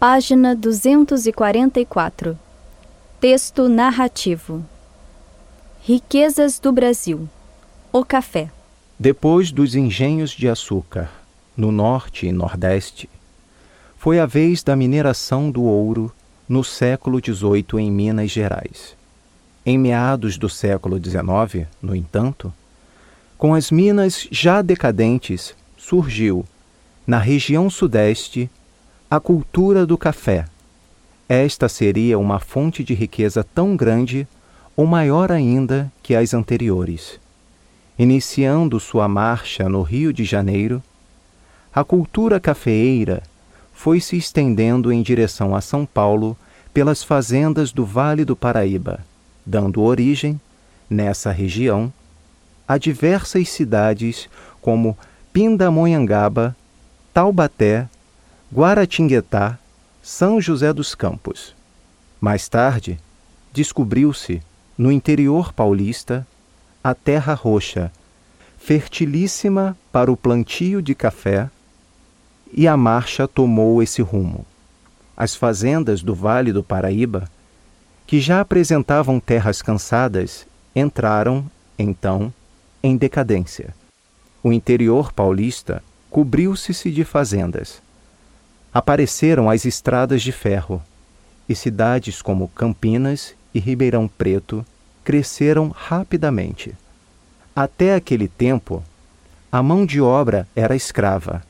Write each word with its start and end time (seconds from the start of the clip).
Página 0.00 0.56
244. 0.56 2.38
Texto 3.20 3.68
narrativo. 3.68 4.64
Riquezas 5.82 6.58
do 6.58 6.72
Brasil. 6.72 7.28
O 7.92 8.02
café. 8.02 8.50
Depois 8.98 9.52
dos 9.52 9.74
engenhos 9.74 10.30
de 10.30 10.48
açúcar, 10.48 11.10
no 11.54 11.70
norte 11.70 12.26
e 12.26 12.32
nordeste, 12.32 13.10
foi 13.98 14.18
a 14.18 14.24
vez 14.24 14.62
da 14.62 14.74
mineração 14.74 15.50
do 15.50 15.64
ouro 15.64 16.10
no 16.48 16.64
século 16.64 17.20
XVIII 17.22 17.78
em 17.78 17.92
Minas 17.92 18.30
Gerais. 18.30 18.96
Em 19.66 19.76
meados 19.76 20.38
do 20.38 20.48
século 20.48 20.96
XIX, 20.96 21.68
no 21.82 21.94
entanto, 21.94 22.50
com 23.36 23.52
as 23.52 23.70
minas 23.70 24.26
já 24.30 24.62
decadentes, 24.62 25.54
surgiu, 25.76 26.46
na 27.06 27.18
região 27.18 27.68
sudeste, 27.68 28.50
a 29.10 29.18
cultura 29.18 29.84
do 29.84 29.98
café. 29.98 30.44
Esta 31.28 31.68
seria 31.68 32.16
uma 32.16 32.38
fonte 32.38 32.84
de 32.84 32.94
riqueza 32.94 33.42
tão 33.42 33.76
grande 33.76 34.24
ou 34.76 34.86
maior 34.86 35.32
ainda 35.32 35.92
que 36.00 36.14
as 36.14 36.32
anteriores. 36.32 37.18
Iniciando 37.98 38.78
sua 38.78 39.08
marcha 39.08 39.68
no 39.68 39.82
Rio 39.82 40.12
de 40.12 40.24
Janeiro, 40.24 40.80
a 41.74 41.82
cultura 41.82 42.38
cafeeira 42.38 43.20
foi 43.72 44.00
se 44.00 44.16
estendendo 44.16 44.92
em 44.92 45.02
direção 45.02 45.56
a 45.56 45.60
São 45.60 45.84
Paulo 45.84 46.36
pelas 46.72 47.02
fazendas 47.02 47.72
do 47.72 47.84
Vale 47.84 48.24
do 48.24 48.36
Paraíba, 48.36 49.00
dando 49.44 49.82
origem, 49.82 50.40
nessa 50.88 51.32
região, 51.32 51.92
a 52.66 52.78
diversas 52.78 53.48
cidades 53.48 54.28
como 54.60 54.96
Pindamonhangaba, 55.32 56.54
Taubaté 57.12 57.88
Guaratinguetá, 58.52 59.60
São 60.02 60.40
José 60.40 60.72
dos 60.72 60.92
Campos. 60.96 61.54
Mais 62.20 62.48
tarde, 62.48 62.98
descobriu-se, 63.52 64.42
no 64.76 64.90
interior 64.90 65.52
paulista, 65.52 66.26
a 66.82 66.92
terra 66.92 67.32
roxa, 67.32 67.92
fertilíssima 68.58 69.76
para 69.92 70.10
o 70.10 70.16
plantio 70.16 70.82
de 70.82 70.96
café, 70.96 71.48
e 72.52 72.66
a 72.66 72.76
marcha 72.76 73.28
tomou 73.28 73.80
esse 73.80 74.02
rumo. 74.02 74.44
As 75.16 75.36
fazendas 75.36 76.02
do 76.02 76.12
Vale 76.12 76.52
do 76.52 76.64
Paraíba, 76.64 77.30
que 78.04 78.20
já 78.20 78.40
apresentavam 78.40 79.20
terras 79.20 79.62
cansadas, 79.62 80.44
entraram, 80.74 81.48
então, 81.78 82.34
em 82.82 82.96
decadência. 82.96 83.72
O 84.42 84.52
interior 84.52 85.12
paulista 85.12 85.84
cobriu-se 86.10 86.90
de 86.90 87.04
fazendas 87.04 87.80
apareceram 88.72 89.50
as 89.50 89.64
estradas 89.64 90.22
de 90.22 90.32
ferro, 90.32 90.82
e 91.48 91.54
cidades 91.54 92.22
como 92.22 92.48
Campinas 92.48 93.34
e 93.52 93.58
Ribeirão 93.58 94.06
Preto 94.06 94.64
cresceram 95.02 95.68
rapidamente. 95.68 96.74
Até 97.54 97.94
aquele 97.94 98.28
tempo, 98.28 98.82
a 99.50 99.62
mão 99.62 99.84
de 99.84 100.00
obra 100.00 100.46
era 100.54 100.76
escrava, 100.76 101.42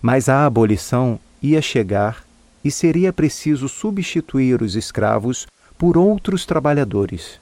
mas 0.00 0.28
a 0.28 0.46
abolição 0.46 1.18
ia 1.42 1.60
chegar 1.60 2.24
e 2.62 2.70
seria 2.70 3.12
preciso 3.12 3.68
substituir 3.68 4.62
os 4.62 4.76
escravos 4.76 5.46
por 5.76 5.98
outros 5.98 6.46
trabalhadores. 6.46 7.40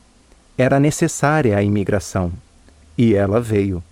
Era 0.57 0.81
necessária 0.81 1.57
a 1.57 1.63
imigração, 1.63 2.33
e 2.97 3.15
ela 3.15 3.41
veio. 3.41 3.83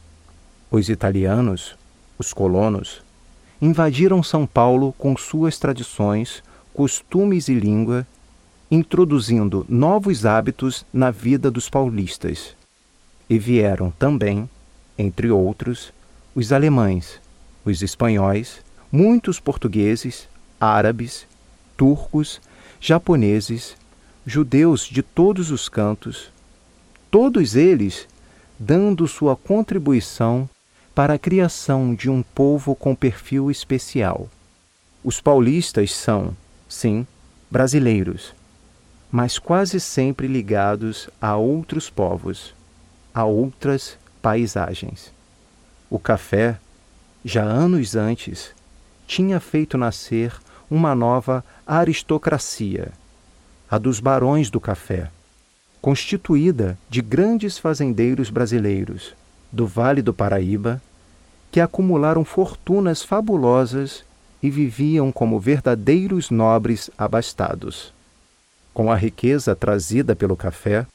Os 0.70 0.88
italianos, 0.88 1.76
os 2.18 2.32
colonos, 2.32 3.02
invadiram 3.60 4.22
São 4.22 4.46
Paulo 4.46 4.94
com 4.98 5.16
suas 5.16 5.58
tradições, 5.58 6.42
costumes 6.72 7.48
e 7.48 7.54
língua, 7.54 8.06
introduzindo 8.70 9.66
novos 9.68 10.24
hábitos 10.24 10.86
na 10.92 11.10
vida 11.10 11.50
dos 11.50 11.68
paulistas. 11.68 12.56
E 13.28 13.38
vieram 13.38 13.90
também, 13.90 14.48
entre 14.96 15.30
outros, 15.30 15.92
os 16.34 16.52
alemães, 16.52 17.20
os 17.64 17.82
espanhóis, 17.82 18.62
muitos 18.90 19.38
portugueses, 19.38 20.28
árabes, 20.60 21.26
turcos, 21.76 22.40
japoneses, 22.80 23.76
judeus 24.24 24.82
de 24.82 25.02
todos 25.02 25.50
os 25.50 25.68
cantos, 25.68 26.30
todos 27.10 27.56
eles 27.56 28.06
dando 28.58 29.08
sua 29.08 29.34
contribuição 29.34 30.48
para 30.94 31.14
a 31.14 31.18
criação 31.18 31.94
de 31.94 32.10
um 32.10 32.22
povo 32.22 32.74
com 32.74 32.94
perfil 32.94 33.50
especial. 33.50 34.28
Os 35.02 35.20
paulistas 35.20 35.94
são, 35.94 36.36
sim, 36.68 37.06
brasileiros, 37.50 38.34
mas 39.10 39.38
quase 39.38 39.80
sempre 39.80 40.26
ligados 40.26 41.08
a 41.20 41.36
outros 41.36 41.88
povos, 41.88 42.54
a 43.14 43.24
outras 43.24 43.96
paisagens. 44.20 45.12
O 45.88 45.98
café, 45.98 46.58
já 47.24 47.42
anos 47.42 47.96
antes, 47.96 48.52
tinha 49.06 49.40
feito 49.40 49.78
nascer 49.78 50.32
uma 50.70 50.94
nova 50.94 51.44
aristocracia, 51.66 52.92
a 53.68 53.78
dos 53.78 53.98
barões 54.00 54.50
do 54.50 54.60
café, 54.60 55.10
constituída 55.80 56.78
de 56.88 57.00
grandes 57.00 57.58
fazendeiros 57.58 58.30
brasileiros 58.30 59.14
do 59.52 59.66
Vale 59.66 60.02
do 60.02 60.14
Paraíba, 60.14 60.80
que 61.50 61.60
acumularam 61.60 62.24
fortunas 62.24 63.02
fabulosas 63.02 64.04
e 64.42 64.48
viviam 64.48 65.10
como 65.10 65.38
verdadeiros 65.38 66.30
nobres 66.30 66.90
abastados. 66.96 67.92
Com 68.72 68.90
a 68.90 68.96
riqueza 68.96 69.54
trazida 69.54 70.14
pelo 70.14 70.36
café, 70.36 70.86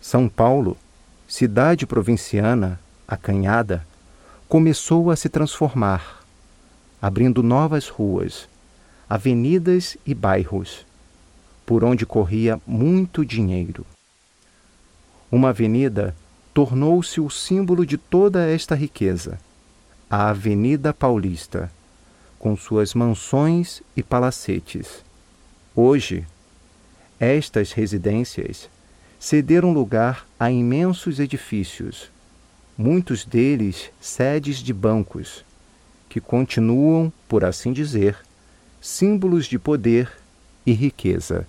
São 0.00 0.28
Paulo, 0.28 0.76
cidade 1.26 1.86
provinciana 1.86 2.80
acanhada, 3.06 3.86
começou 4.48 5.10
a 5.10 5.16
se 5.16 5.28
transformar, 5.28 6.24
abrindo 7.00 7.42
novas 7.42 7.88
ruas, 7.88 8.48
avenidas 9.08 9.96
e 10.06 10.14
bairros, 10.14 10.86
por 11.66 11.84
onde 11.84 12.06
corria 12.06 12.58
muito 12.66 13.24
dinheiro. 13.24 13.84
Uma 15.30 15.50
avenida 15.50 16.16
tornou-se 16.58 17.20
o 17.20 17.30
símbolo 17.30 17.86
de 17.86 17.96
toda 17.96 18.44
esta 18.44 18.74
riqueza, 18.74 19.38
a 20.10 20.30
Avenida 20.30 20.92
Paulista, 20.92 21.70
com 22.36 22.56
suas 22.56 22.94
mansões 22.94 23.80
e 23.96 24.02
palacetes. 24.02 25.04
Hoje, 25.72 26.26
estas 27.20 27.70
residências 27.70 28.68
cederam 29.20 29.72
lugar 29.72 30.26
a 30.36 30.50
imensos 30.50 31.20
edifícios, 31.20 32.10
muitos 32.76 33.24
deles 33.24 33.92
sedes 34.00 34.56
de 34.56 34.72
bancos, 34.72 35.44
que 36.08 36.20
continuam, 36.20 37.12
por 37.28 37.44
assim 37.44 37.72
dizer, 37.72 38.18
símbolos 38.80 39.46
de 39.46 39.60
poder 39.60 40.10
e 40.66 40.72
riqueza. 40.72 41.46